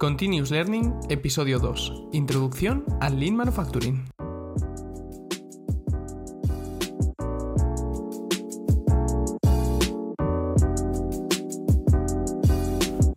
Continuous 0.00 0.50
Learning, 0.50 0.94
episodio 1.10 1.58
2. 1.58 2.04
Introducción 2.12 2.86
al 3.02 3.20
Lean 3.20 3.36
Manufacturing. 3.36 4.06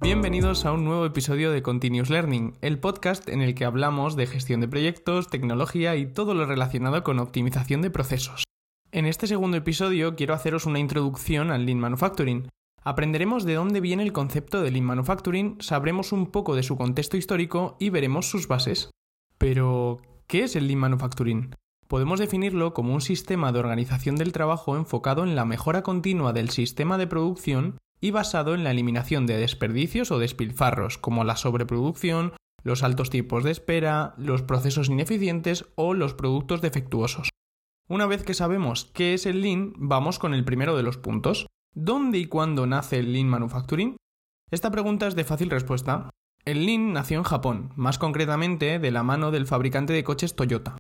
Bienvenidos 0.02 0.66
a 0.66 0.74
un 0.74 0.84
nuevo 0.84 1.06
episodio 1.06 1.54
de 1.54 1.62
Continuous 1.62 2.10
Learning, 2.10 2.58
el 2.60 2.78
podcast 2.80 3.30
en 3.30 3.42
el 3.42 3.56
que 3.56 3.64
hablamos 3.64 4.18
de 4.18 4.28
gestión 4.28 4.60
de 4.60 4.68
proyectos, 4.68 5.30
tecnología 5.30 5.96
y 5.96 6.06
todo 6.06 6.34
lo 6.34 6.46
relacionado 6.46 7.02
con 7.06 7.20
optimización 7.20 7.82
de 7.82 7.92
procesos. 7.92 8.44
En 8.92 9.06
este 9.06 9.28
segundo 9.28 9.56
episodio 9.56 10.18
quiero 10.18 10.34
haceros 10.34 10.66
una 10.66 10.80
introducción 10.80 11.50
al 11.50 11.66
Lean 11.66 11.80
Manufacturing, 11.80 12.50
Aprenderemos 12.86 13.46
de 13.46 13.54
dónde 13.54 13.80
viene 13.80 14.04
el 14.04 14.12
concepto 14.12 14.62
de 14.62 14.70
Lean 14.70 14.84
Manufacturing, 14.84 15.58
sabremos 15.62 16.12
un 16.12 16.28
poco 16.28 16.56
de 16.56 16.64
su 16.64 16.76
contexto 16.76 17.16
histórico 17.16 17.78
y 17.80 17.90
veremos 17.90 18.30
sus 18.30 18.48
bases. 18.48 18.92
Pero, 19.38 20.02
¿qué 20.28 20.44
es 20.44 20.56
el 20.58 20.68
Lean 20.68 20.80
Manufacturing? 20.80 21.56
Podemos 21.88 22.20
definirlo 22.20 22.74
como 22.74 22.94
un 22.94 23.02
sistema 23.02 23.52
de 23.52 23.60
organización 23.60 24.18
del 24.18 24.34
trabajo 24.34 24.76
enfocado 24.76 25.24
en 25.24 25.36
la 25.36 25.46
mejora 25.46 25.82
continua 25.82 26.34
del 26.34 26.50
sistema 26.50 26.98
de 26.98 27.08
producción 27.08 27.78
y 28.02 28.12
basado 28.12 28.54
en 28.54 28.66
la 28.66 28.72
eliminación 28.72 29.28
de 29.28 29.38
desperdicios 29.38 30.12
o 30.12 30.20
despilfarros, 30.20 30.98
como 30.98 31.24
la 31.24 31.38
sobreproducción, 31.38 32.34
los 32.64 32.84
altos 32.84 33.10
tiempos 33.10 33.46
de 33.46 33.52
espera, 33.52 34.14
los 34.18 34.42
procesos 34.42 34.90
ineficientes 34.90 35.66
o 35.76 35.94
los 35.94 36.14
productos 36.14 36.62
defectuosos. 36.62 37.30
Una 37.88 38.08
vez 38.08 38.24
que 38.24 38.34
sabemos 38.34 38.92
qué 38.94 39.14
es 39.14 39.26
el 39.26 39.42
Lean, 39.42 39.74
vamos 39.78 40.20
con 40.20 40.34
el 40.34 40.44
primero 40.44 40.76
de 40.76 40.84
los 40.84 40.98
puntos, 40.98 41.48
¿Dónde 41.76 42.20
y 42.20 42.26
cuándo 42.28 42.68
nace 42.68 43.00
el 43.00 43.14
Lean 43.14 43.28
Manufacturing? 43.28 43.98
Esta 44.52 44.70
pregunta 44.70 45.08
es 45.08 45.16
de 45.16 45.24
fácil 45.24 45.50
respuesta. 45.50 46.12
El 46.46 46.68
Lean 46.68 46.94
nació 46.94 47.18
en 47.18 47.24
Japón, 47.24 47.72
más 47.76 47.98
concretamente 47.98 48.78
de 48.78 48.92
la 48.92 49.02
mano 49.02 49.32
del 49.32 49.48
fabricante 49.48 49.92
de 49.92 50.04
coches 50.04 50.36
Toyota. 50.36 50.78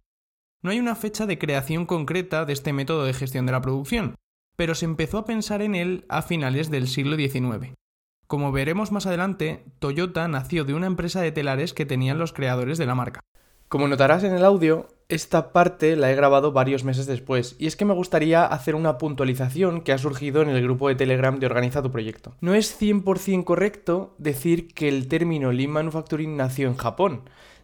No 0.62 0.70
hay 0.70 0.80
una 0.80 0.96
fecha 0.96 1.26
de 1.26 1.40
creación 1.40 1.88
concreta 1.88 2.46
de 2.46 2.54
este 2.54 2.74
método 2.74 3.06
de 3.06 3.14
gestión 3.14 3.48
de 3.48 3.54
la 3.54 3.62
producción, 3.62 4.14
pero 4.56 4.76
se 4.76 4.86
empezó 4.86 5.18
a 5.18 5.26
pensar 5.26 5.64
en 5.64 5.74
él 5.74 6.06
a 6.10 6.22
finales 6.22 6.70
del 6.70 6.88
siglo 6.88 7.16
XIX. 7.16 7.74
Como 8.28 8.52
veremos 8.52 8.92
más 8.92 9.08
adelante, 9.08 9.66
Toyota 9.80 10.28
nació 10.28 10.64
de 10.64 10.76
una 10.76 10.86
empresa 10.86 11.22
de 11.22 11.32
telares 11.32 11.74
que 11.74 11.88
tenían 11.88 12.20
los 12.20 12.34
creadores 12.34 12.78
de 12.78 12.86
la 12.86 12.94
marca. 12.94 13.22
Como 13.68 13.88
notarás 13.88 14.24
en 14.24 14.34
el 14.34 14.46
audio, 14.46 14.90
esta 15.10 15.52
parte 15.52 15.96
la 15.96 16.12
he 16.12 16.16
grabado 16.16 16.52
varios 16.52 16.84
meses 16.84 17.06
después, 17.06 17.56
y 17.60 17.68
es 17.68 17.76
que 17.76 17.86
me 17.86 17.94
gustaría 17.94 18.46
hacer 18.46 18.76
una 18.76 18.98
puntualización 18.98 19.82
que 19.82 19.92
ha 19.92 19.98
surgido 19.98 20.42
en 20.42 20.50
el 20.50 20.62
grupo 20.64 20.88
de 20.88 20.96
Telegram 20.96 21.40
de 21.40 21.46
Organiza 21.46 21.82
tu 21.82 21.92
Proyecto. 21.92 22.34
No 22.42 22.54
es 22.54 22.80
100% 22.80 23.44
correcto 23.44 24.16
decir 24.18 24.74
que 24.74 24.88
el 24.88 25.08
término 25.08 25.52
Lean 25.52 25.72
Manufacturing 25.72 26.36
nació 26.38 26.68
en 26.68 26.78
Japón, 26.78 27.22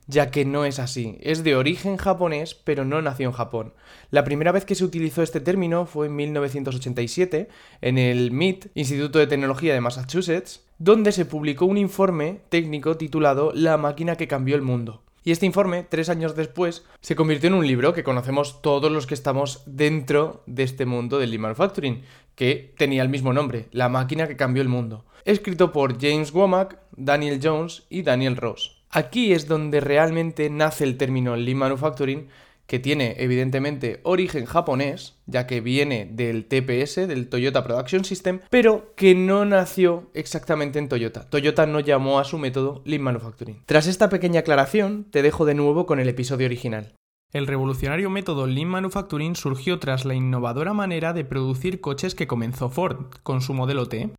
ya 0.10 0.32
que 0.32 0.44
no 0.44 0.66
es 0.66 0.80
así. 0.80 1.18
Es 1.22 1.44
de 1.44 1.56
origen 1.56 1.98
japonés, 1.98 2.56
pero 2.56 2.84
no 2.84 3.00
nació 3.02 3.28
en 3.28 3.34
Japón. 3.34 3.74
La 4.10 4.24
primera 4.24 4.52
vez 4.52 4.66
que 4.66 4.74
se 4.74 4.84
utilizó 4.84 5.22
este 5.22 5.40
término 5.40 5.86
fue 5.86 6.08
en 6.08 6.16
1987, 6.16 7.48
en 7.82 7.98
el 8.00 8.32
MIT, 8.32 8.72
Instituto 8.74 9.20
de 9.20 9.28
Tecnología 9.28 9.74
de 9.74 9.82
Massachusetts, 9.82 10.66
donde 10.80 11.12
se 11.12 11.26
publicó 11.26 11.66
un 11.66 11.78
informe 11.78 12.42
técnico 12.50 12.98
titulado 12.98 13.52
La 13.54 13.78
máquina 13.78 14.16
que 14.16 14.28
cambió 14.28 14.56
el 14.56 14.64
mundo. 14.64 15.04
Y 15.24 15.32
este 15.32 15.46
informe, 15.46 15.84
tres 15.84 16.10
años 16.10 16.36
después, 16.36 16.86
se 17.02 17.16
convirtió 17.16 17.48
en 17.48 17.56
un 17.56 17.68
libro 17.68 17.94
que 17.94 18.04
conocemos 18.04 18.62
todos 18.62 18.92
los 18.92 19.06
que 19.06 19.14
estamos 19.14 19.64
dentro 19.66 20.44
de 20.46 20.64
este 20.64 20.86
mundo 20.86 21.20
del 21.20 21.32
Lean 21.32 21.42
Manufacturing, 21.42 22.04
que 22.36 22.74
tenía 22.78 23.02
el 23.02 23.10
mismo 23.10 23.34
nombre, 23.34 23.68
La 23.72 23.90
máquina 23.90 24.28
que 24.28 24.38
cambió 24.38 24.62
el 24.62 24.70
mundo, 24.70 25.06
escrito 25.26 25.72
por 25.74 26.00
James 26.00 26.34
Womack, 26.34 26.80
Daniel 26.96 27.40
Jones 27.44 27.84
y 27.90 28.04
Daniel 28.04 28.38
Ross. 28.38 28.78
Aquí 28.92 29.34
es 29.34 29.48
donde 29.48 29.82
realmente 29.82 30.50
nace 30.50 30.84
el 30.84 30.98
término 30.98 31.36
Lean 31.36 31.58
Manufacturing, 31.58 32.30
que 32.70 32.78
tiene 32.78 33.16
evidentemente 33.18 34.00
origen 34.04 34.46
japonés, 34.46 35.16
ya 35.26 35.48
que 35.48 35.60
viene 35.60 36.08
del 36.12 36.46
TPS, 36.46 37.08
del 37.08 37.28
Toyota 37.28 37.64
Production 37.64 38.06
System, 38.06 38.42
pero 38.52 38.94
que 38.96 39.16
no 39.16 39.44
nació 39.44 40.12
exactamente 40.14 40.78
en 40.78 40.88
Toyota. 40.88 41.28
Toyota 41.28 41.66
no 41.66 41.80
llamó 41.80 42.20
a 42.20 42.26
su 42.26 42.38
método 42.38 42.84
Lean 42.86 43.02
Manufacturing. 43.02 43.64
Tras 43.66 43.88
esta 43.88 44.10
pequeña 44.10 44.42
aclaración, 44.42 45.08
te 45.10 45.24
dejo 45.24 45.46
de 45.46 45.56
nuevo 45.56 45.88
con 45.88 46.00
el 46.00 46.10
episodio 46.10 46.46
original. 46.46 46.94
El 47.34 47.48
revolucionario 47.48 48.12
método 48.12 48.46
Lean 48.46 48.70
Manufacturing 48.70 49.36
surgió 49.36 49.80
tras 49.80 50.06
la 50.06 50.14
innovadora 50.14 50.74
manera 50.74 51.12
de 51.14 51.26
producir 51.26 51.82
coches 51.82 52.14
que 52.14 52.28
comenzó 52.28 52.70
Ford, 52.70 53.16
con 53.24 53.42
su 53.42 53.56
modelo 53.56 53.88
T. 53.88 54.12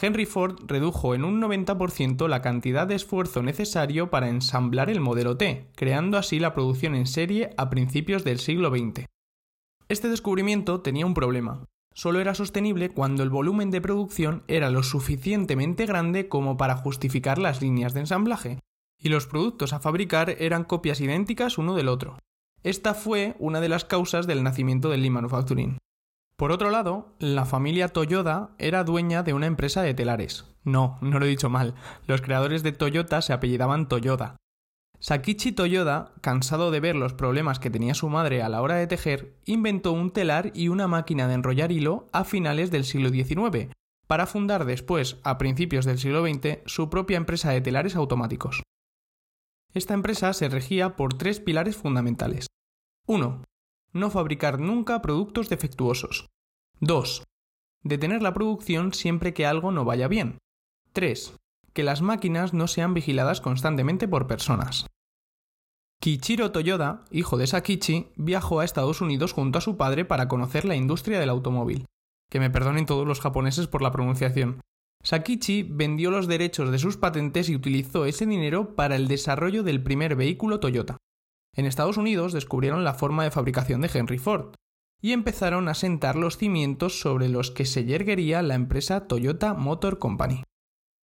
Henry 0.00 0.24
Ford 0.24 0.56
redujo 0.66 1.14
en 1.14 1.24
un 1.24 1.40
90% 1.40 2.26
la 2.28 2.40
cantidad 2.40 2.86
de 2.86 2.94
esfuerzo 2.94 3.42
necesario 3.42 4.10
para 4.10 4.28
ensamblar 4.28 4.88
el 4.88 5.00
modelo 5.00 5.36
T, 5.36 5.70
creando 5.76 6.16
así 6.16 6.38
la 6.38 6.54
producción 6.54 6.94
en 6.94 7.06
serie 7.06 7.50
a 7.56 7.68
principios 7.68 8.24
del 8.24 8.38
siglo 8.38 8.70
XX. 8.70 9.06
Este 9.88 10.08
descubrimiento 10.08 10.80
tenía 10.80 11.04
un 11.04 11.14
problema. 11.14 11.64
Solo 11.92 12.20
era 12.20 12.34
sostenible 12.34 12.90
cuando 12.90 13.22
el 13.22 13.30
volumen 13.30 13.70
de 13.70 13.80
producción 13.80 14.44
era 14.46 14.70
lo 14.70 14.82
suficientemente 14.82 15.86
grande 15.86 16.28
como 16.28 16.56
para 16.56 16.76
justificar 16.76 17.38
las 17.38 17.60
líneas 17.60 17.92
de 17.92 18.00
ensamblaje, 18.00 18.58
y 18.98 19.08
los 19.08 19.26
productos 19.26 19.72
a 19.72 19.80
fabricar 19.80 20.36
eran 20.38 20.64
copias 20.64 21.00
idénticas 21.00 21.58
uno 21.58 21.74
del 21.74 21.88
otro. 21.88 22.18
Esta 22.62 22.94
fue 22.94 23.34
una 23.38 23.60
de 23.60 23.68
las 23.68 23.84
causas 23.84 24.26
del 24.26 24.42
nacimiento 24.42 24.90
del 24.90 25.00
Lean 25.00 25.14
Manufacturing. 25.14 25.78
Por 26.40 26.52
otro 26.52 26.70
lado, 26.70 27.14
la 27.18 27.44
familia 27.44 27.88
Toyoda 27.88 28.54
era 28.56 28.82
dueña 28.82 29.22
de 29.22 29.34
una 29.34 29.44
empresa 29.44 29.82
de 29.82 29.92
telares. 29.92 30.46
No, 30.64 30.96
no 31.02 31.18
lo 31.18 31.26
he 31.26 31.28
dicho 31.28 31.50
mal. 31.50 31.74
Los 32.06 32.22
creadores 32.22 32.62
de 32.62 32.72
Toyota 32.72 33.20
se 33.20 33.34
apellidaban 33.34 33.88
Toyoda. 33.88 34.36
Sakichi 35.00 35.52
Toyoda, 35.52 36.14
cansado 36.22 36.70
de 36.70 36.80
ver 36.80 36.96
los 36.96 37.12
problemas 37.12 37.58
que 37.58 37.68
tenía 37.68 37.92
su 37.92 38.08
madre 38.08 38.42
a 38.42 38.48
la 38.48 38.62
hora 38.62 38.76
de 38.76 38.86
tejer, 38.86 39.34
inventó 39.44 39.92
un 39.92 40.12
telar 40.12 40.50
y 40.54 40.68
una 40.68 40.88
máquina 40.88 41.28
de 41.28 41.34
enrollar 41.34 41.72
hilo 41.72 42.06
a 42.10 42.24
finales 42.24 42.70
del 42.70 42.86
siglo 42.86 43.10
XIX, 43.10 43.74
para 44.06 44.26
fundar 44.26 44.64
después, 44.64 45.18
a 45.24 45.36
principios 45.36 45.84
del 45.84 45.98
siglo 45.98 46.26
XX, 46.26 46.60
su 46.64 46.88
propia 46.88 47.18
empresa 47.18 47.50
de 47.50 47.60
telares 47.60 47.96
automáticos. 47.96 48.62
Esta 49.74 49.92
empresa 49.92 50.32
se 50.32 50.48
regía 50.48 50.96
por 50.96 51.12
tres 51.12 51.38
pilares 51.38 51.76
fundamentales. 51.76 52.46
1. 53.06 53.42
No 53.92 54.10
fabricar 54.10 54.60
nunca 54.60 55.02
productos 55.02 55.48
defectuosos. 55.48 56.28
2. 56.80 57.24
Detener 57.82 58.22
la 58.22 58.32
producción 58.32 58.94
siempre 58.94 59.34
que 59.34 59.46
algo 59.46 59.72
no 59.72 59.84
vaya 59.84 60.06
bien. 60.06 60.38
3. 60.92 61.34
Que 61.72 61.82
las 61.82 62.00
máquinas 62.00 62.54
no 62.54 62.68
sean 62.68 62.94
vigiladas 62.94 63.40
constantemente 63.40 64.06
por 64.06 64.26
personas. 64.26 64.86
Kichiro 66.00 66.52
Toyoda, 66.52 67.04
hijo 67.10 67.36
de 67.36 67.46
Sakichi, 67.46 68.08
viajó 68.16 68.60
a 68.60 68.64
Estados 68.64 69.00
Unidos 69.00 69.32
junto 69.32 69.58
a 69.58 69.60
su 69.60 69.76
padre 69.76 70.04
para 70.04 70.28
conocer 70.28 70.64
la 70.64 70.76
industria 70.76 71.18
del 71.18 71.28
automóvil. 71.28 71.86
Que 72.30 72.40
me 72.40 72.48
perdonen 72.48 72.86
todos 72.86 73.06
los 73.06 73.20
japoneses 73.20 73.66
por 73.66 73.82
la 73.82 73.90
pronunciación. 73.90 74.60
Sakichi 75.02 75.62
vendió 75.62 76.10
los 76.10 76.28
derechos 76.28 76.70
de 76.70 76.78
sus 76.78 76.96
patentes 76.96 77.48
y 77.48 77.56
utilizó 77.56 78.06
ese 78.06 78.24
dinero 78.24 78.76
para 78.76 78.96
el 78.96 79.08
desarrollo 79.08 79.62
del 79.62 79.82
primer 79.82 80.14
vehículo 80.14 80.60
Toyota. 80.60 80.96
En 81.54 81.66
Estados 81.66 81.96
Unidos 81.96 82.32
descubrieron 82.32 82.84
la 82.84 82.94
forma 82.94 83.24
de 83.24 83.30
fabricación 83.30 83.80
de 83.80 83.90
Henry 83.92 84.18
Ford 84.18 84.54
y 85.00 85.12
empezaron 85.12 85.68
a 85.68 85.74
sentar 85.74 86.16
los 86.16 86.36
cimientos 86.36 87.00
sobre 87.00 87.28
los 87.28 87.50
que 87.50 87.64
se 87.64 87.84
yerguería 87.84 88.42
la 88.42 88.54
empresa 88.54 89.06
Toyota 89.06 89.54
Motor 89.54 89.98
Company. 89.98 90.42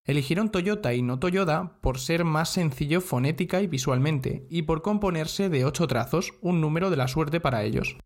Eligieron 0.06 0.52
Toyota 0.52 0.94
y 0.94 1.02
no 1.02 1.20
Toyota 1.20 1.80
por 1.82 2.00
ser 2.00 2.24
más 2.24 2.50
sencillo 2.50 3.02
fonética 3.02 3.62
y 3.62 3.68
visualmente, 3.68 4.48
y 4.50 4.62
por 4.62 4.82
componerse 4.82 5.50
de 5.50 5.66
ocho 5.66 5.88
trazos, 5.88 6.34
un 6.42 6.62
número 6.62 6.90
de 6.90 6.98
la 6.98 7.10
suerte 7.10 7.42
para 7.42 7.64
ellos. 7.64 7.98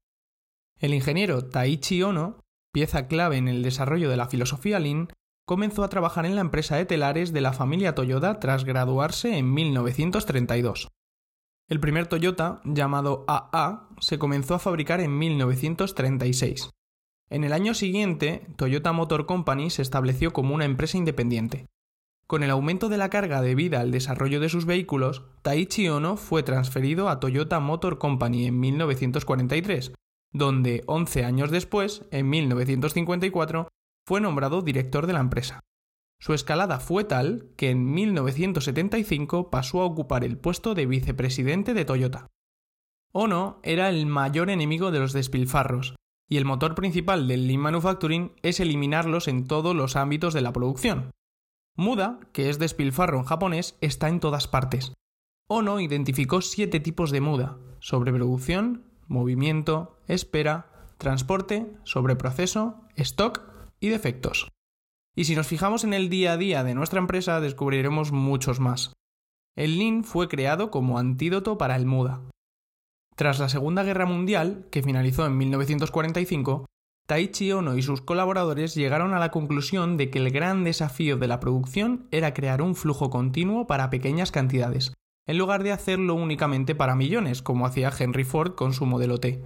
El 0.79 0.95
ingeniero 0.95 1.45
Taichi 1.47 2.01
Ono, 2.01 2.39
pieza 2.73 3.07
clave 3.07 3.37
en 3.37 3.47
el 3.47 3.61
desarrollo 3.61 4.09
de 4.09 4.17
la 4.17 4.27
filosofía 4.27 4.79
Lean, 4.79 5.09
comenzó 5.45 5.83
a 5.83 5.89
trabajar 5.89 6.25
en 6.25 6.33
la 6.33 6.41
empresa 6.41 6.75
de 6.75 6.85
telares 6.85 7.33
de 7.33 7.41
la 7.41 7.53
familia 7.53 7.93
Toyota 7.93 8.39
tras 8.39 8.63
graduarse 8.63 9.37
en 9.37 9.53
1932. 9.53 10.87
El 11.71 11.79
primer 11.79 12.07
Toyota, 12.07 12.59
llamado 12.65 13.23
AA, 13.29 13.87
se 14.01 14.19
comenzó 14.19 14.55
a 14.55 14.59
fabricar 14.59 14.99
en 14.99 15.17
1936. 15.17 16.69
En 17.29 17.45
el 17.45 17.53
año 17.53 17.73
siguiente, 17.73 18.45
Toyota 18.57 18.91
Motor 18.91 19.25
Company 19.25 19.69
se 19.69 19.81
estableció 19.81 20.33
como 20.33 20.53
una 20.53 20.65
empresa 20.65 20.97
independiente. 20.97 21.67
Con 22.27 22.43
el 22.43 22.49
aumento 22.49 22.89
de 22.89 22.97
la 22.97 23.09
carga 23.09 23.41
debida 23.41 23.79
al 23.79 23.91
desarrollo 23.91 24.41
de 24.41 24.49
sus 24.49 24.65
vehículos, 24.65 25.23
Taichi 25.43 25.87
Ono 25.87 26.17
fue 26.17 26.43
transferido 26.43 27.07
a 27.07 27.21
Toyota 27.21 27.61
Motor 27.61 27.99
Company 27.99 28.47
en 28.47 28.59
1943, 28.59 29.93
donde 30.33 30.83
11 30.87 31.23
años 31.23 31.51
después, 31.51 32.05
en 32.11 32.29
1954, 32.29 33.69
fue 34.05 34.19
nombrado 34.19 34.61
director 34.61 35.07
de 35.07 35.13
la 35.13 35.21
empresa. 35.21 35.61
Su 36.21 36.35
escalada 36.35 36.79
fue 36.79 37.03
tal 37.03 37.49
que 37.57 37.71
en 37.71 37.91
1975 37.91 39.49
pasó 39.49 39.81
a 39.81 39.85
ocupar 39.85 40.23
el 40.23 40.37
puesto 40.37 40.75
de 40.75 40.85
vicepresidente 40.85 41.73
de 41.73 41.83
Toyota. 41.83 42.27
Ono 43.11 43.59
era 43.63 43.89
el 43.89 44.05
mayor 44.05 44.51
enemigo 44.51 44.91
de 44.91 44.99
los 44.99 45.13
despilfarros, 45.13 45.95
y 46.29 46.37
el 46.37 46.45
motor 46.45 46.75
principal 46.75 47.27
del 47.27 47.47
Lean 47.47 47.59
Manufacturing 47.59 48.33
es 48.43 48.59
eliminarlos 48.59 49.27
en 49.27 49.47
todos 49.47 49.75
los 49.75 49.95
ámbitos 49.95 50.35
de 50.35 50.41
la 50.41 50.53
producción. 50.53 51.09
Muda, 51.75 52.19
que 52.33 52.51
es 52.51 52.59
despilfarro 52.59 53.17
en 53.17 53.25
japonés, 53.25 53.75
está 53.81 54.07
en 54.07 54.19
todas 54.19 54.47
partes. 54.47 54.93
Ono 55.49 55.79
identificó 55.79 56.41
siete 56.41 56.79
tipos 56.79 57.09
de 57.09 57.21
muda: 57.21 57.57
sobreproducción, 57.79 58.83
movimiento, 59.07 59.97
espera, 60.07 60.85
transporte, 60.99 61.75
sobreproceso, 61.83 62.83
stock 62.95 63.41
y 63.79 63.89
defectos. 63.89 64.50
Y 65.15 65.25
si 65.25 65.35
nos 65.35 65.47
fijamos 65.47 65.83
en 65.83 65.93
el 65.93 66.09
día 66.09 66.33
a 66.33 66.37
día 66.37 66.63
de 66.63 66.73
nuestra 66.73 66.99
empresa, 66.99 67.41
descubriremos 67.41 68.11
muchos 68.11 68.59
más. 68.59 68.93
El 69.55 69.77
Lean 69.77 70.03
fue 70.03 70.29
creado 70.29 70.71
como 70.71 70.97
antídoto 70.97 71.57
para 71.57 71.75
el 71.75 71.85
muda. 71.85 72.21
Tras 73.15 73.39
la 73.39 73.49
Segunda 73.49 73.83
Guerra 73.83 74.05
Mundial, 74.05 74.67
que 74.71 74.81
finalizó 74.81 75.25
en 75.25 75.37
1945, 75.37 76.65
Taichi 77.07 77.51
Ono 77.51 77.75
y 77.75 77.81
sus 77.81 78.01
colaboradores 78.01 78.73
llegaron 78.73 79.13
a 79.13 79.19
la 79.19 79.31
conclusión 79.31 79.97
de 79.97 80.09
que 80.09 80.19
el 80.19 80.31
gran 80.31 80.63
desafío 80.63 81.17
de 81.17 81.27
la 81.27 81.41
producción 81.41 82.07
era 82.11 82.33
crear 82.33 82.61
un 82.61 82.73
flujo 82.73 83.09
continuo 83.09 83.67
para 83.67 83.89
pequeñas 83.89 84.31
cantidades, 84.31 84.93
en 85.27 85.37
lugar 85.37 85.63
de 85.63 85.73
hacerlo 85.73 86.15
únicamente 86.15 86.73
para 86.73 86.95
millones, 86.95 87.41
como 87.41 87.65
hacía 87.65 87.91
Henry 87.97 88.23
Ford 88.23 88.55
con 88.55 88.73
su 88.73 88.85
modelo 88.85 89.17
T. 89.19 89.43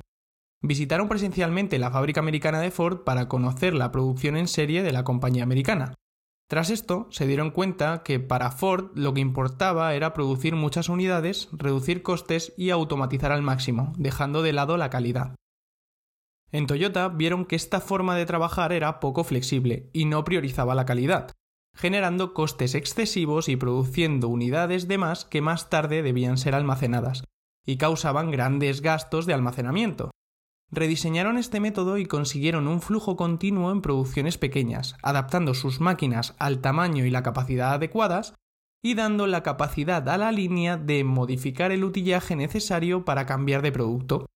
Visitaron 0.61 1.07
presencialmente 1.07 1.79
la 1.79 1.91
fábrica 1.91 2.19
americana 2.19 2.59
de 2.59 2.71
Ford 2.71 3.03
para 3.03 3.27
conocer 3.27 3.73
la 3.73 3.91
producción 3.91 4.37
en 4.37 4.47
serie 4.47 4.83
de 4.83 4.91
la 4.91 5.03
compañía 5.03 5.43
americana, 5.43 5.95
tras 6.47 6.69
esto, 6.69 7.07
se 7.09 7.25
dieron 7.25 7.49
cuenta 7.49 8.03
que 8.03 8.19
para 8.19 8.51
Ford 8.51 8.91
lo 8.93 9.15
que 9.15 9.21
importaba 9.21 9.95
era 9.95 10.13
producir 10.13 10.55
muchas 10.55 10.89
unidades, 10.89 11.49
reducir 11.51 12.03
costes 12.03 12.53
y 12.55 12.69
automatizar 12.69 13.31
al 13.31 13.41
máximo, 13.41 13.93
dejando 13.97 14.43
de 14.43 14.53
lado 14.53 14.77
la 14.77 14.91
calidad. 14.91 15.35
En 16.51 16.67
Toyota 16.67 17.09
vieron 17.09 17.45
que 17.45 17.55
esta 17.55 17.81
forma 17.81 18.15
de 18.15 18.27
trabajar 18.27 18.73
era 18.73 18.99
poco 18.99 19.23
flexible 19.23 19.89
y 19.91 20.05
no 20.05 20.23
priorizaba 20.23 20.75
la 20.75 20.85
calidad, 20.85 21.31
generando 21.75 22.35
costes 22.35 22.75
excesivos 22.75 23.49
y 23.49 23.55
produciendo 23.55 24.29
unidades 24.29 24.87
de 24.87 24.99
más 24.99 25.25
que 25.25 25.41
más 25.41 25.71
tarde 25.71 26.03
debían 26.03 26.37
ser 26.37 26.53
almacenadas, 26.53 27.23
y 27.65 27.77
causaban 27.77 28.29
grandes 28.29 28.81
gastos 28.81 29.25
de 29.25 29.33
almacenamiento, 29.33 30.11
Rediseñaron 30.71 31.37
este 31.37 31.59
método 31.59 31.97
y 31.97 32.05
consiguieron 32.05 32.67
un 32.67 32.81
flujo 32.81 33.15
continuo 33.15 33.71
en 33.71 33.81
producciones 33.81 34.37
pequeñas, 34.37 34.95
adaptando 35.03 35.53
sus 35.53 35.79
máquinas 35.79 36.35
al 36.39 36.59
tamaño 36.59 37.05
y 37.05 37.11
la 37.11 37.23
capacidad 37.23 37.73
adecuadas 37.73 38.33
y 38.83 38.93
dando 38.93 39.25
la 39.25 39.41
capacidad 39.41 40.07
a 40.09 40.17
la 40.17 40.31
línea 40.31 40.77
de 40.77 41.03
modificar 41.03 41.71
el 41.71 41.83
utillaje 41.83 42.35
necesario 42.35 43.05
para 43.05 43.25
cambiar 43.25 43.61
de 43.61 43.71
producto. 43.71 44.27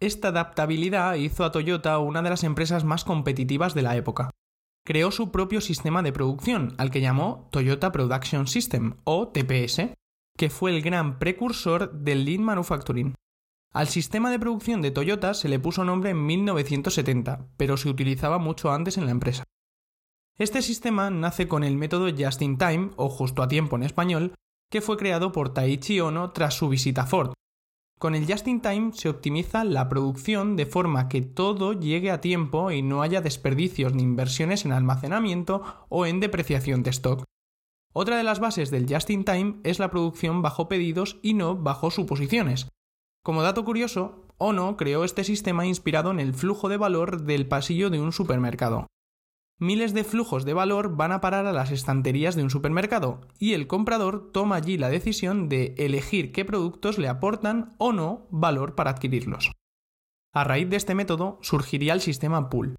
Esta 0.00 0.28
adaptabilidad 0.28 1.14
hizo 1.14 1.44
a 1.44 1.52
Toyota 1.52 1.98
una 1.98 2.22
de 2.22 2.30
las 2.30 2.44
empresas 2.44 2.84
más 2.84 3.04
competitivas 3.04 3.74
de 3.74 3.82
la 3.82 3.96
época. 3.96 4.30
Creó 4.84 5.10
su 5.10 5.30
propio 5.30 5.60
sistema 5.60 6.02
de 6.02 6.12
producción, 6.12 6.74
al 6.78 6.90
que 6.90 7.00
llamó 7.00 7.48
Toyota 7.50 7.90
Production 7.90 8.46
System, 8.46 8.94
o 9.04 9.28
TPS, 9.28 9.94
que 10.36 10.50
fue 10.50 10.70
el 10.70 10.82
gran 10.82 11.18
precursor 11.18 11.92
del 11.92 12.24
Lean 12.24 12.42
Manufacturing. 12.42 13.14
Al 13.72 13.88
sistema 13.88 14.30
de 14.30 14.38
producción 14.38 14.80
de 14.80 14.90
Toyota 14.90 15.34
se 15.34 15.48
le 15.48 15.58
puso 15.58 15.84
nombre 15.84 16.10
en 16.10 16.24
1970, 16.24 17.48
pero 17.56 17.76
se 17.76 17.90
utilizaba 17.90 18.38
mucho 18.38 18.72
antes 18.72 18.96
en 18.96 19.04
la 19.04 19.10
empresa. 19.10 19.44
Este 20.38 20.62
sistema 20.62 21.10
nace 21.10 21.48
con 21.48 21.64
el 21.64 21.76
método 21.76 22.08
Just 22.16 22.40
in 22.42 22.56
Time, 22.56 22.90
o 22.96 23.10
justo 23.10 23.42
a 23.42 23.48
tiempo 23.48 23.76
en 23.76 23.82
español, 23.82 24.34
que 24.70 24.80
fue 24.80 24.96
creado 24.96 25.32
por 25.32 25.52
Taichi 25.52 26.00
Ono 26.00 26.30
tras 26.30 26.54
su 26.54 26.68
visita 26.68 27.02
a 27.02 27.06
Ford. 27.06 27.32
Con 27.98 28.14
el 28.14 28.30
Just 28.30 28.46
in 28.48 28.62
Time 28.62 28.92
se 28.94 29.08
optimiza 29.08 29.64
la 29.64 29.88
producción 29.88 30.56
de 30.56 30.66
forma 30.66 31.08
que 31.08 31.20
todo 31.20 31.72
llegue 31.72 32.10
a 32.10 32.20
tiempo 32.20 32.70
y 32.70 32.80
no 32.80 33.02
haya 33.02 33.20
desperdicios 33.20 33.92
ni 33.92 34.02
inversiones 34.02 34.64
en 34.64 34.72
almacenamiento 34.72 35.62
o 35.88 36.06
en 36.06 36.20
depreciación 36.20 36.82
de 36.82 36.90
stock. 36.90 37.24
Otra 37.92 38.16
de 38.16 38.22
las 38.22 38.38
bases 38.38 38.70
del 38.70 38.86
Just 38.88 39.10
in 39.10 39.24
Time 39.24 39.56
es 39.64 39.78
la 39.78 39.90
producción 39.90 40.40
bajo 40.40 40.68
pedidos 40.68 41.18
y 41.22 41.34
no 41.34 41.56
bajo 41.56 41.90
suposiciones, 41.90 42.68
como 43.28 43.42
dato 43.42 43.62
curioso, 43.62 44.24
Ono 44.38 44.78
creó 44.78 45.04
este 45.04 45.22
sistema 45.22 45.66
inspirado 45.66 46.10
en 46.10 46.18
el 46.18 46.32
flujo 46.32 46.70
de 46.70 46.78
valor 46.78 47.24
del 47.24 47.46
pasillo 47.46 47.90
de 47.90 48.00
un 48.00 48.10
supermercado. 48.10 48.86
Miles 49.58 49.92
de 49.92 50.02
flujos 50.02 50.46
de 50.46 50.54
valor 50.54 50.96
van 50.96 51.12
a 51.12 51.20
parar 51.20 51.44
a 51.44 51.52
las 51.52 51.70
estanterías 51.70 52.36
de 52.36 52.42
un 52.42 52.48
supermercado 52.48 53.20
y 53.38 53.52
el 53.52 53.66
comprador 53.66 54.32
toma 54.32 54.56
allí 54.56 54.78
la 54.78 54.88
decisión 54.88 55.50
de 55.50 55.74
elegir 55.76 56.32
qué 56.32 56.46
productos 56.46 56.96
le 56.96 57.06
aportan 57.06 57.74
o 57.76 57.92
no 57.92 58.28
valor 58.30 58.74
para 58.74 58.92
adquirirlos. 58.92 59.52
A 60.32 60.44
raíz 60.44 60.70
de 60.70 60.76
este 60.76 60.94
método 60.94 61.38
surgiría 61.42 61.92
el 61.92 62.00
sistema 62.00 62.48
pool. 62.48 62.76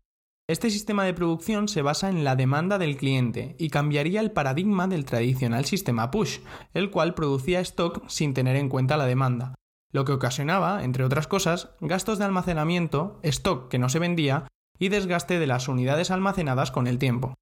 Este 0.48 0.72
sistema 0.72 1.04
de 1.04 1.14
producción 1.14 1.68
se 1.68 1.84
basa 1.84 2.10
en 2.10 2.24
la 2.24 2.36
demanda 2.36 2.80
del 2.80 2.98
cliente 2.98 3.56
y 3.60 3.70
cambiaría 3.70 4.20
el 4.20 4.32
paradigma 4.32 4.88
del 4.88 5.06
tradicional 5.06 5.66
sistema 5.66 6.10
push, 6.10 6.40
el 6.74 6.90
cual 6.90 7.14
producía 7.14 7.60
stock 7.60 8.04
sin 8.08 8.34
tener 8.34 8.56
en 8.56 8.68
cuenta 8.68 8.98
la 8.98 9.06
demanda, 9.06 9.54
lo 9.92 10.06
que 10.06 10.12
ocasionaba, 10.12 10.84
entre 10.84 11.04
otras 11.04 11.28
cosas, 11.28 11.70
gastos 11.80 12.20
de 12.20 12.26
almacenamiento, 12.26 13.20
stock 13.24 13.70
que 13.70 13.80
no 13.80 13.90
se 13.90 14.00
vendía 14.00 14.48
y 14.78 14.90
desgaste 14.90 15.40
de 15.40 15.48
las 15.48 15.68
unidades 15.68 16.12
almacenadas 16.12 16.72
con 16.72 16.88
el 16.88 17.00
tiempo. 17.00 17.36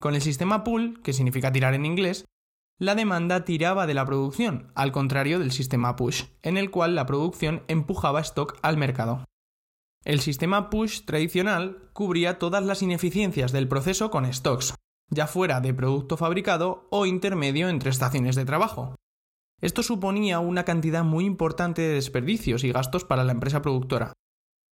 Con 0.00 0.14
el 0.14 0.22
sistema 0.22 0.64
pool, 0.64 1.00
que 1.02 1.12
significa 1.12 1.52
tirar 1.52 1.74
en 1.74 1.86
inglés, 1.86 2.24
la 2.78 2.94
demanda 2.94 3.44
tiraba 3.44 3.86
de 3.86 3.94
la 3.94 4.04
producción, 4.04 4.72
al 4.74 4.90
contrario 4.90 5.38
del 5.38 5.52
sistema 5.52 5.94
push, 5.94 6.24
en 6.42 6.56
el 6.56 6.70
cual 6.70 6.94
la 6.94 7.06
producción 7.06 7.62
empujaba 7.68 8.20
stock 8.20 8.58
al 8.62 8.76
mercado. 8.76 9.24
El 10.04 10.20
sistema 10.20 10.68
push 10.68 11.04
tradicional 11.04 11.90
cubría 11.92 12.38
todas 12.38 12.64
las 12.64 12.82
ineficiencias 12.82 13.52
del 13.52 13.68
proceso 13.68 14.10
con 14.10 14.30
stocks, 14.32 14.74
ya 15.10 15.28
fuera 15.28 15.60
de 15.60 15.74
producto 15.74 16.16
fabricado 16.16 16.88
o 16.90 17.06
intermedio 17.06 17.68
entre 17.68 17.90
estaciones 17.90 18.34
de 18.34 18.44
trabajo, 18.44 18.96
esto 19.62 19.84
suponía 19.84 20.40
una 20.40 20.64
cantidad 20.64 21.04
muy 21.04 21.24
importante 21.24 21.82
de 21.82 21.94
desperdicios 21.94 22.64
y 22.64 22.72
gastos 22.72 23.04
para 23.04 23.22
la 23.22 23.30
empresa 23.30 23.62
productora. 23.62 24.12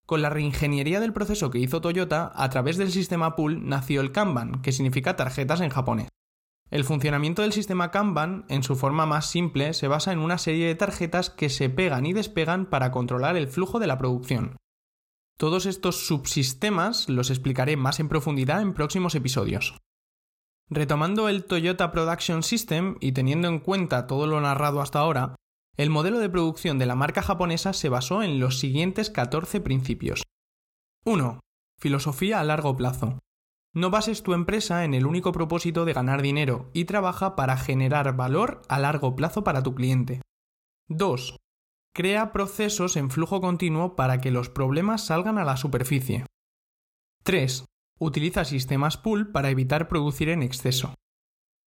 Con 0.05 0.21
la 0.21 0.31
reingeniería 0.31 0.99
del 0.99 1.13
proceso 1.13 1.49
que 1.51 1.61
hizo 1.61 1.81
Toyota, 1.81 2.33
a 2.35 2.51
través 2.51 2.77
del 2.77 2.91
sistema 2.91 3.37
pool 3.37 3.69
nació 3.69 4.01
el 4.01 4.11
Kanban, 4.11 4.61
que 4.63 4.73
significa 4.73 5.15
tarjetas 5.15 5.61
en 5.61 5.71
japonés. 5.71 6.09
El 6.71 6.83
funcionamiento 6.83 7.43
del 7.43 7.53
sistema 7.53 7.93
Kanban, 7.93 8.47
en 8.49 8.65
su 8.65 8.75
forma 8.75 9.07
más 9.07 9.31
simple, 9.31 9.75
se 9.75 9.87
basa 9.87 10.13
en 10.13 10.19
una 10.19 10.39
serie 10.39 10.67
de 10.67 10.75
tarjetas 10.75 11.31
que 11.31 11.51
se 11.51 11.71
pegan 11.71 12.05
y 12.05 12.13
despegan 12.13 12.67
para 12.67 12.91
controlar 12.91 13.37
el 13.37 13.47
flujo 13.47 13.79
de 13.79 13.87
la 13.87 13.97
producción. 13.97 14.57
Todos 15.39 15.67
estos 15.67 16.07
subsistemas 16.09 17.09
los 17.09 17.31
explicaré 17.31 17.77
más 17.77 18.01
en 18.01 18.09
profundidad 18.09 18.61
en 18.61 18.75
próximos 18.75 19.15
episodios. 19.15 19.79
Retomando 20.73 21.29
el 21.29 21.45
Toyota 21.47 21.91
Production 21.91 22.45
System 22.45 22.97
y 23.01 23.11
teniendo 23.11 23.49
en 23.49 23.59
cuenta 23.59 24.07
todo 24.07 24.29
lo 24.29 24.41
narrado 24.41 24.81
hasta 24.81 25.01
ahora, 25.01 25.35
el 25.77 25.91
modelo 25.91 26.21
de 26.21 26.31
producción 26.31 26.79
de 26.79 26.87
la 26.87 26.95
marca 26.95 27.23
japonesa 27.23 27.73
se 27.73 27.89
basó 27.89 28.23
en 28.23 28.39
los 28.39 28.61
siguientes 28.61 29.11
14 29.11 29.61
principios. 29.61 30.23
1. 31.05 31.41
Filosofía 31.77 32.39
a 32.39 32.45
largo 32.45 32.77
plazo. 32.77 33.19
No 33.75 33.91
bases 33.91 34.23
tu 34.23 34.33
empresa 34.33 34.85
en 34.85 34.95
el 34.95 35.07
único 35.07 35.33
propósito 35.33 35.85
de 35.85 35.93
ganar 35.93 36.23
dinero 36.23 36.71
y 36.73 36.85
trabaja 36.85 37.35
para 37.35 37.57
generar 37.57 38.15
valor 38.15 38.63
a 38.69 38.79
largo 38.79 39.17
plazo 39.17 39.43
para 39.43 39.65
tu 39.65 39.75
cliente. 39.75 40.23
2. 40.89 41.37
Crea 41.93 42.31
procesos 42.31 42.97
en 42.97 43.11
flujo 43.11 43.41
continuo 43.41 43.97
para 43.97 44.21
que 44.21 44.31
los 44.31 44.49
problemas 44.49 45.05
salgan 45.05 45.39
a 45.39 45.45
la 45.45 45.57
superficie. 45.57 46.27
3. 47.25 47.65
Utiliza 48.03 48.47
sistemas 48.47 48.97
pool 48.97 49.31
para 49.31 49.51
evitar 49.51 49.87
producir 49.87 50.31
en 50.31 50.43
exceso. 50.43 50.95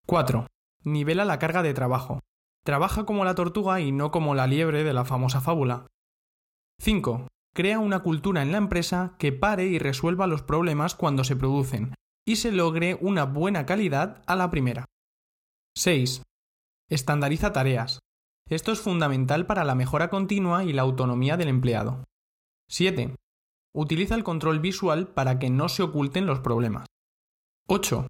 4. 0.08 0.48
Nivela 0.84 1.26
la 1.26 1.38
carga 1.38 1.62
de 1.62 1.76
trabajo. 1.76 2.22
Trabaja 2.66 3.06
como 3.06 3.24
la 3.24 3.36
tortuga 3.36 3.80
y 3.82 3.92
no 3.92 4.10
como 4.10 4.34
la 4.34 4.48
liebre 4.48 4.84
de 4.84 4.94
la 4.94 5.06
famosa 5.06 5.42
fábula. 5.42 5.86
5. 6.80 7.28
Crea 7.54 7.78
una 7.78 8.00
cultura 8.00 8.42
en 8.42 8.52
la 8.52 8.58
empresa 8.58 9.16
que 9.20 9.32
pare 9.32 9.66
y 9.66 9.78
resuelva 9.78 10.26
los 10.26 10.42
problemas 10.42 10.96
cuando 10.96 11.24
se 11.24 11.36
producen 11.36 11.94
y 12.26 12.38
se 12.38 12.52
logre 12.52 12.98
una 13.00 13.26
buena 13.26 13.68
calidad 13.68 14.24
a 14.26 14.36
la 14.36 14.50
primera. 14.50 14.86
6. 15.78 16.24
Estandariza 16.90 17.54
tareas. 17.54 18.00
Esto 18.50 18.72
es 18.72 18.82
fundamental 18.82 19.46
para 19.46 19.64
la 19.64 19.76
mejora 19.76 20.10
continua 20.10 20.64
y 20.64 20.74
la 20.74 20.82
autonomía 20.82 21.38
del 21.38 21.50
empleado. 21.50 22.04
7. 22.70 23.16
Utiliza 23.74 24.16
el 24.16 24.24
control 24.24 24.60
visual 24.60 25.08
para 25.08 25.40
que 25.40 25.50
no 25.50 25.68
se 25.68 25.82
oculten 25.84 26.28
los 26.28 26.40
problemas. 26.40 26.86
8. 27.68 28.08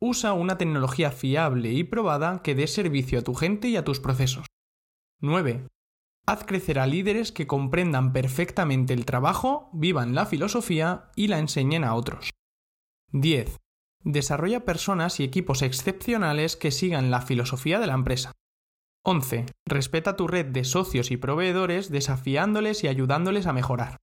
Usa 0.00 0.32
una 0.32 0.56
tecnología 0.56 1.10
fiable 1.10 1.70
y 1.72 1.84
probada 1.84 2.42
que 2.42 2.54
dé 2.54 2.66
servicio 2.66 3.18
a 3.18 3.22
tu 3.22 3.34
gente 3.34 3.68
y 3.68 3.76
a 3.76 3.84
tus 3.84 4.00
procesos. 4.00 4.46
9. 5.20 5.66
Haz 6.26 6.44
crecer 6.44 6.78
a 6.78 6.86
líderes 6.86 7.30
que 7.30 7.46
comprendan 7.46 8.12
perfectamente 8.12 8.94
el 8.94 9.04
trabajo, 9.04 9.70
vivan 9.72 10.14
la 10.14 10.24
filosofía 10.24 11.10
y 11.14 11.28
la 11.28 11.38
enseñen 11.38 11.84
a 11.84 11.94
otros. 11.94 12.30
10. 13.10 13.58
Desarrolla 14.04 14.64
personas 14.64 15.20
y 15.20 15.24
equipos 15.24 15.62
excepcionales 15.62 16.56
que 16.56 16.70
sigan 16.70 17.10
la 17.10 17.20
filosofía 17.20 17.78
de 17.80 17.86
la 17.86 17.94
empresa. 17.94 18.32
11. 19.04 19.46
Respeta 19.66 20.16
tu 20.16 20.26
red 20.26 20.46
de 20.46 20.64
socios 20.64 21.10
y 21.10 21.16
proveedores 21.16 21.90
desafiándoles 21.90 22.82
y 22.82 22.88
ayudándoles 22.88 23.46
a 23.46 23.52
mejorar. 23.52 23.98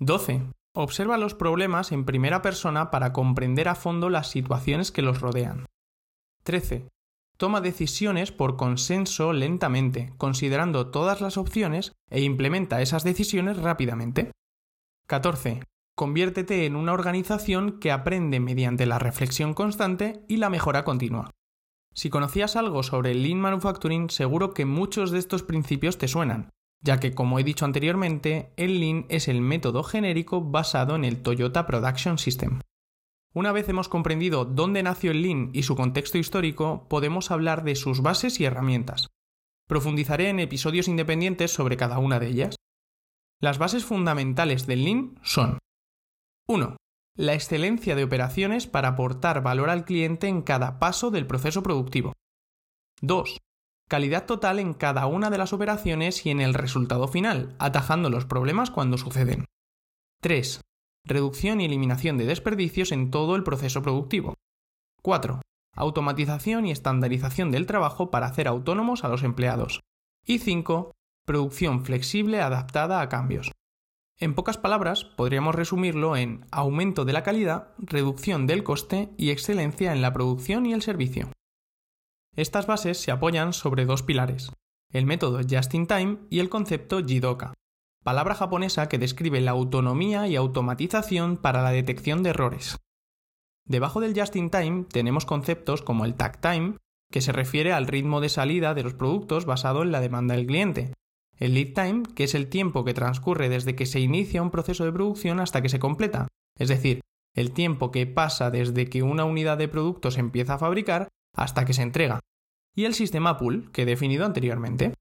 12. 0.00 0.42
Observa 0.74 1.18
los 1.18 1.34
problemas 1.34 1.92
en 1.92 2.04
primera 2.04 2.40
persona 2.40 2.90
para 2.90 3.12
comprender 3.12 3.68
a 3.68 3.74
fondo 3.74 4.08
las 4.08 4.30
situaciones 4.30 4.90
que 4.90 5.02
los 5.02 5.20
rodean. 5.20 5.66
13. 6.44 6.88
Toma 7.36 7.60
decisiones 7.60 8.32
por 8.32 8.56
consenso 8.56 9.32
lentamente, 9.32 10.12
considerando 10.16 10.90
todas 10.90 11.20
las 11.20 11.36
opciones 11.36 11.92
e 12.10 12.22
implementa 12.22 12.80
esas 12.80 13.04
decisiones 13.04 13.58
rápidamente. 13.58 14.32
14. 15.08 15.62
Conviértete 15.94 16.64
en 16.64 16.76
una 16.76 16.94
organización 16.94 17.78
que 17.78 17.92
aprende 17.92 18.40
mediante 18.40 18.86
la 18.86 18.98
reflexión 18.98 19.52
constante 19.52 20.24
y 20.26 20.38
la 20.38 20.48
mejora 20.48 20.84
continua. 20.84 21.30
Si 21.94 22.08
conocías 22.08 22.56
algo 22.56 22.82
sobre 22.82 23.10
el 23.10 23.22
Lean 23.22 23.40
Manufacturing, 23.40 24.08
seguro 24.08 24.54
que 24.54 24.64
muchos 24.64 25.10
de 25.10 25.18
estos 25.18 25.42
principios 25.42 25.98
te 25.98 26.08
suenan, 26.08 26.50
ya 26.82 26.98
que, 27.00 27.14
como 27.14 27.38
he 27.38 27.44
dicho 27.44 27.64
anteriormente, 27.64 28.52
el 28.56 28.80
Lean 28.80 29.06
es 29.08 29.28
el 29.28 29.40
método 29.40 29.82
genérico 29.82 30.42
basado 30.42 30.96
en 30.96 31.04
el 31.04 31.22
Toyota 31.22 31.66
Production 31.66 32.18
System. 32.18 32.60
Una 33.34 33.52
vez 33.52 33.68
hemos 33.68 33.88
comprendido 33.88 34.44
dónde 34.44 34.82
nació 34.82 35.12
el 35.12 35.22
Lean 35.22 35.50
y 35.54 35.62
su 35.62 35.74
contexto 35.74 36.18
histórico, 36.18 36.86
podemos 36.88 37.30
hablar 37.30 37.64
de 37.64 37.76
sus 37.76 38.02
bases 38.02 38.40
y 38.40 38.44
herramientas. 38.44 39.06
Profundizaré 39.68 40.28
en 40.28 40.40
episodios 40.40 40.88
independientes 40.88 41.52
sobre 41.52 41.76
cada 41.76 41.98
una 41.98 42.18
de 42.18 42.26
ellas. 42.26 42.56
Las 43.40 43.58
bases 43.58 43.84
fundamentales 43.84 44.66
del 44.66 44.84
Lean 44.84 45.18
son 45.22 45.58
1. 46.48 46.76
La 47.16 47.34
excelencia 47.34 47.94
de 47.94 48.04
operaciones 48.04 48.66
para 48.66 48.88
aportar 48.88 49.42
valor 49.42 49.70
al 49.70 49.84
cliente 49.84 50.28
en 50.28 50.42
cada 50.42 50.78
paso 50.78 51.10
del 51.10 51.26
proceso 51.26 51.62
productivo. 51.62 52.12
2. 53.00 53.38
Calidad 53.92 54.24
total 54.24 54.58
en 54.58 54.72
cada 54.72 55.04
una 55.04 55.28
de 55.28 55.36
las 55.36 55.52
operaciones 55.52 56.24
y 56.24 56.30
en 56.30 56.40
el 56.40 56.54
resultado 56.54 57.08
final, 57.08 57.54
atajando 57.58 58.08
los 58.08 58.24
problemas 58.24 58.70
cuando 58.70 58.96
suceden. 58.96 59.44
3. 60.22 60.62
Reducción 61.04 61.60
y 61.60 61.66
eliminación 61.66 62.16
de 62.16 62.24
desperdicios 62.24 62.90
en 62.90 63.10
todo 63.10 63.36
el 63.36 63.42
proceso 63.42 63.82
productivo. 63.82 64.32
4. 65.02 65.42
Automatización 65.76 66.64
y 66.64 66.70
estandarización 66.70 67.50
del 67.50 67.66
trabajo 67.66 68.10
para 68.10 68.28
hacer 68.28 68.48
autónomos 68.48 69.04
a 69.04 69.08
los 69.08 69.24
empleados. 69.24 69.80
Y 70.24 70.38
5. 70.38 70.92
Producción 71.26 71.84
flexible 71.84 72.40
adaptada 72.40 73.02
a 73.02 73.10
cambios. 73.10 73.52
En 74.18 74.34
pocas 74.34 74.56
palabras, 74.56 75.04
podríamos 75.04 75.54
resumirlo 75.54 76.16
en 76.16 76.46
aumento 76.50 77.04
de 77.04 77.12
la 77.12 77.24
calidad, 77.24 77.74
reducción 77.76 78.46
del 78.46 78.64
coste 78.64 79.10
y 79.18 79.28
excelencia 79.28 79.92
en 79.92 80.00
la 80.00 80.14
producción 80.14 80.64
y 80.64 80.72
el 80.72 80.80
servicio. 80.80 81.28
Estas 82.34 82.66
bases 82.66 82.98
se 82.98 83.10
apoyan 83.10 83.52
sobre 83.52 83.84
dos 83.84 84.02
pilares, 84.02 84.50
el 84.90 85.04
método 85.04 85.40
Just 85.48 85.74
in 85.74 85.86
Time 85.86 86.18
y 86.30 86.38
el 86.38 86.48
concepto 86.48 87.04
Jidoka, 87.04 87.52
palabra 88.02 88.34
japonesa 88.34 88.88
que 88.88 88.98
describe 88.98 89.42
la 89.42 89.50
autonomía 89.50 90.26
y 90.26 90.36
automatización 90.36 91.36
para 91.36 91.62
la 91.62 91.72
detección 91.72 92.22
de 92.22 92.30
errores. 92.30 92.78
Debajo 93.66 94.00
del 94.00 94.18
Just 94.18 94.36
in 94.36 94.48
Time 94.50 94.84
tenemos 94.90 95.26
conceptos 95.26 95.82
como 95.82 96.06
el 96.06 96.14
Tag 96.14 96.40
Time, 96.40 96.76
que 97.10 97.20
se 97.20 97.32
refiere 97.32 97.74
al 97.74 97.86
ritmo 97.86 98.22
de 98.22 98.30
salida 98.30 98.72
de 98.72 98.82
los 98.82 98.94
productos 98.94 99.44
basado 99.44 99.82
en 99.82 99.92
la 99.92 100.00
demanda 100.00 100.34
del 100.34 100.46
cliente, 100.46 100.94
el 101.38 101.54
lead 101.54 101.74
time, 101.74 102.02
que 102.14 102.24
es 102.24 102.34
el 102.34 102.48
tiempo 102.48 102.84
que 102.84 102.94
transcurre 102.94 103.48
desde 103.48 103.74
que 103.74 103.84
se 103.84 104.00
inicia 104.00 104.42
un 104.42 104.50
proceso 104.50 104.84
de 104.84 104.92
producción 104.92 105.38
hasta 105.40 105.60
que 105.60 105.68
se 105.68 105.78
completa, 105.78 106.28
es 106.58 106.68
decir, 106.68 107.00
el 107.34 107.52
tiempo 107.52 107.90
que 107.90 108.06
pasa 108.06 108.50
desde 108.50 108.88
que 108.88 109.02
una 109.02 109.24
unidad 109.24 109.58
de 109.58 109.68
producto 109.68 110.10
se 110.10 110.20
empieza 110.20 110.54
a 110.54 110.58
fabricar 110.58 111.08
hasta 111.34 111.64
que 111.64 111.72
se 111.72 111.82
entrega, 111.82 112.20
y 112.74 112.84
el 112.84 112.94
sistema 112.94 113.38
pool, 113.38 113.70
que 113.72 113.82
he 113.82 113.86
definido 113.86 114.24
anteriormente. 114.24 114.94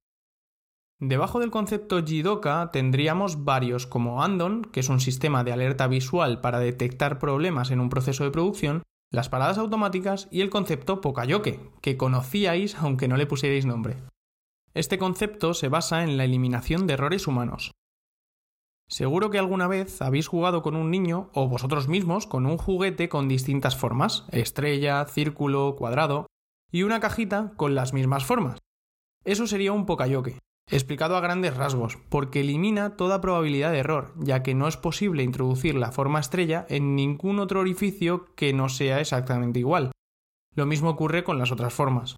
Debajo 0.99 1.39
del 1.39 1.49
concepto 1.49 2.03
Jidoka 2.05 2.69
tendríamos 2.71 3.43
varios 3.43 3.87
como 3.87 4.23
Andon, 4.23 4.63
que 4.65 4.81
es 4.81 4.89
un 4.89 4.99
sistema 4.99 5.43
de 5.43 5.51
alerta 5.51 5.87
visual 5.87 6.41
para 6.41 6.59
detectar 6.59 7.17
problemas 7.17 7.71
en 7.71 7.79
un 7.79 7.89
proceso 7.89 8.23
de 8.23 8.31
producción, 8.31 8.83
las 9.11 9.27
paradas 9.27 9.57
automáticas 9.57 10.27
y 10.31 10.41
el 10.41 10.51
concepto 10.51 11.01
Pokayoke, 11.01 11.59
que 11.81 11.97
conocíais 11.97 12.75
aunque 12.75 13.07
no 13.07 13.17
le 13.17 13.25
pusierais 13.25 13.65
nombre. 13.65 13.97
Este 14.73 14.97
concepto 14.97 15.53
se 15.53 15.67
basa 15.67 16.03
en 16.03 16.17
la 16.17 16.23
eliminación 16.23 16.87
de 16.87 16.93
errores 16.93 17.27
humanos. 17.27 17.71
Seguro 18.91 19.29
que 19.29 19.39
alguna 19.39 19.69
vez 19.69 20.01
habéis 20.01 20.27
jugado 20.27 20.61
con 20.61 20.75
un 20.75 20.91
niño 20.91 21.29
o 21.33 21.47
vosotros 21.47 21.87
mismos 21.87 22.27
con 22.27 22.45
un 22.45 22.57
juguete 22.57 23.07
con 23.07 23.29
distintas 23.29 23.77
formas, 23.77 24.25
estrella, 24.31 25.05
círculo, 25.05 25.77
cuadrado, 25.77 26.27
y 26.73 26.83
una 26.83 26.99
cajita 26.99 27.53
con 27.55 27.73
las 27.73 27.93
mismas 27.93 28.25
formas. 28.25 28.59
Eso 29.23 29.47
sería 29.47 29.71
un 29.71 29.85
Pokayoke, 29.85 30.39
explicado 30.69 31.15
a 31.15 31.21
grandes 31.21 31.55
rasgos, 31.55 31.99
porque 32.09 32.41
elimina 32.41 32.97
toda 32.97 33.21
probabilidad 33.21 33.71
de 33.71 33.79
error, 33.79 34.13
ya 34.17 34.43
que 34.43 34.55
no 34.55 34.67
es 34.67 34.75
posible 34.75 35.23
introducir 35.23 35.75
la 35.75 35.93
forma 35.93 36.19
estrella 36.19 36.65
en 36.67 36.93
ningún 36.97 37.39
otro 37.39 37.61
orificio 37.61 38.35
que 38.35 38.51
no 38.51 38.67
sea 38.67 38.99
exactamente 38.99 39.59
igual. 39.59 39.93
Lo 40.53 40.65
mismo 40.65 40.89
ocurre 40.89 41.23
con 41.23 41.39
las 41.39 41.53
otras 41.53 41.73
formas. 41.73 42.17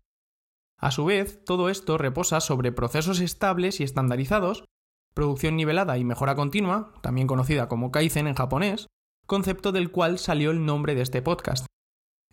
A 0.80 0.90
su 0.90 1.06
vez, 1.06 1.46
todo 1.46 1.70
esto 1.70 2.00
reposa 2.00 2.40
sobre 2.40 2.72
procesos 2.72 3.20
estables 3.20 3.80
y 3.80 3.84
estandarizados, 3.84 4.66
producción 5.14 5.56
nivelada 5.56 5.98
y 5.98 6.04
mejora 6.04 6.36
continua, 6.36 6.94
también 7.02 7.28
conocida 7.28 7.68
como 7.68 7.92
Kaizen 7.92 8.28
en 8.28 8.36
japonés, 8.36 8.88
concepto 9.26 9.72
del 9.72 9.92
cual 9.92 10.20
salió 10.20 10.52
el 10.52 10.66
nombre 10.66 10.96
de 10.96 11.02
este 11.02 11.22
podcast. 11.22 11.66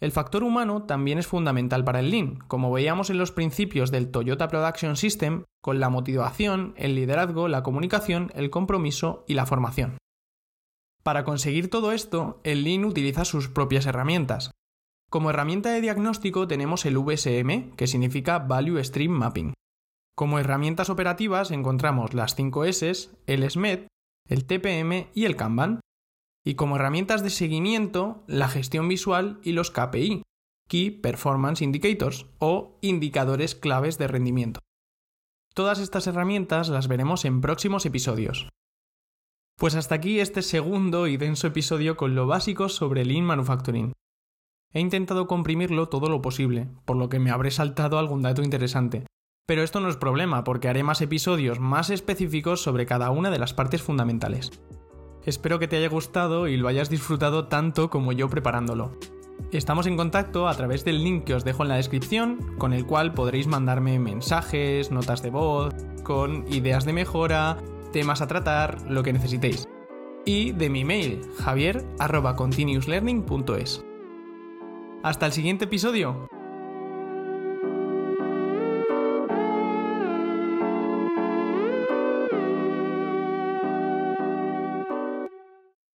El 0.00 0.12
factor 0.12 0.42
humano 0.42 0.84
también 0.84 1.18
es 1.18 1.26
fundamental 1.26 1.84
para 1.84 2.00
el 2.00 2.10
Lean, 2.10 2.38
como 2.48 2.72
veíamos 2.72 3.10
en 3.10 3.18
los 3.18 3.32
principios 3.32 3.90
del 3.90 4.10
Toyota 4.10 4.48
Production 4.48 4.96
System, 4.96 5.44
con 5.60 5.78
la 5.78 5.90
motivación, 5.90 6.72
el 6.76 6.94
liderazgo, 6.94 7.48
la 7.48 7.62
comunicación, 7.62 8.30
el 8.34 8.48
compromiso 8.48 9.24
y 9.28 9.34
la 9.34 9.44
formación. 9.44 9.98
Para 11.02 11.24
conseguir 11.24 11.68
todo 11.68 11.92
esto, 11.92 12.40
el 12.44 12.64
Lean 12.64 12.86
utiliza 12.86 13.26
sus 13.26 13.48
propias 13.48 13.84
herramientas. 13.84 14.50
Como 15.10 15.28
herramienta 15.28 15.70
de 15.70 15.82
diagnóstico 15.82 16.46
tenemos 16.46 16.86
el 16.86 16.96
VSM, 16.96 17.74
que 17.76 17.86
significa 17.86 18.38
Value 18.38 18.82
Stream 18.82 19.10
Mapping. 19.10 19.52
Como 20.20 20.38
herramientas 20.38 20.90
operativas 20.90 21.50
encontramos 21.50 22.12
las 22.12 22.34
5 22.34 22.66
S, 22.66 23.08
el 23.26 23.50
SMED, 23.50 23.86
el 24.28 24.44
TPM 24.44 25.08
y 25.14 25.24
el 25.24 25.34
Kanban 25.34 25.80
y 26.44 26.56
como 26.56 26.76
herramientas 26.76 27.22
de 27.22 27.30
seguimiento 27.30 28.22
la 28.26 28.50
gestión 28.50 28.86
visual 28.86 29.40
y 29.42 29.52
los 29.52 29.70
KPI, 29.70 30.20
Key 30.68 30.90
Performance 30.90 31.62
Indicators, 31.62 32.26
o 32.38 32.76
indicadores 32.82 33.54
claves 33.54 33.96
de 33.96 34.08
rendimiento. 34.08 34.60
Todas 35.54 35.78
estas 35.78 36.06
herramientas 36.06 36.68
las 36.68 36.86
veremos 36.86 37.24
en 37.24 37.40
próximos 37.40 37.86
episodios. 37.86 38.50
Pues 39.56 39.74
hasta 39.74 39.94
aquí 39.94 40.20
este 40.20 40.42
segundo 40.42 41.06
y 41.06 41.16
denso 41.16 41.46
episodio 41.46 41.96
con 41.96 42.14
lo 42.14 42.26
básico 42.26 42.68
sobre 42.68 43.06
Lean 43.06 43.24
Manufacturing. 43.24 43.94
He 44.74 44.80
intentado 44.80 45.26
comprimirlo 45.26 45.88
todo 45.88 46.10
lo 46.10 46.20
posible, 46.20 46.68
por 46.84 46.98
lo 46.98 47.08
que 47.08 47.20
me 47.20 47.30
habré 47.30 47.50
saltado 47.50 47.98
algún 47.98 48.20
dato 48.20 48.42
interesante. 48.42 49.06
Pero 49.50 49.64
esto 49.64 49.80
no 49.80 49.88
es 49.88 49.96
problema, 49.96 50.44
porque 50.44 50.68
haré 50.68 50.84
más 50.84 51.00
episodios 51.00 51.58
más 51.58 51.90
específicos 51.90 52.62
sobre 52.62 52.86
cada 52.86 53.10
una 53.10 53.30
de 53.30 53.40
las 53.40 53.52
partes 53.52 53.82
fundamentales. 53.82 54.52
Espero 55.24 55.58
que 55.58 55.66
te 55.66 55.76
haya 55.76 55.88
gustado 55.88 56.46
y 56.46 56.56
lo 56.56 56.68
hayas 56.68 56.88
disfrutado 56.88 57.48
tanto 57.48 57.90
como 57.90 58.12
yo 58.12 58.28
preparándolo. 58.28 58.92
Estamos 59.50 59.88
en 59.88 59.96
contacto 59.96 60.46
a 60.46 60.54
través 60.54 60.84
del 60.84 61.02
link 61.02 61.24
que 61.24 61.34
os 61.34 61.42
dejo 61.42 61.64
en 61.64 61.70
la 61.70 61.74
descripción, 61.74 62.54
con 62.58 62.72
el 62.72 62.86
cual 62.86 63.12
podréis 63.12 63.48
mandarme 63.48 63.98
mensajes, 63.98 64.92
notas 64.92 65.20
de 65.20 65.30
voz, 65.30 65.74
con 66.04 66.44
ideas 66.46 66.84
de 66.84 66.92
mejora, 66.92 67.56
temas 67.92 68.22
a 68.22 68.28
tratar, 68.28 68.88
lo 68.88 69.02
que 69.02 69.12
necesitéis. 69.12 69.68
Y 70.24 70.52
de 70.52 70.70
mi 70.70 70.84
mail, 70.84 71.22
javier.continuouslearning.es. 71.40 73.84
Hasta 75.02 75.26
el 75.26 75.32
siguiente 75.32 75.64
episodio. 75.64 76.28